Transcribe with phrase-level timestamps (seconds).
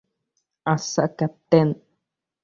[0.65, 1.67] আচ্ছা, ক্যাপ্টেন।